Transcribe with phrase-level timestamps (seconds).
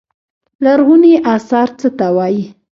[0.63, 2.43] لرغوني اثار څه ته وايي.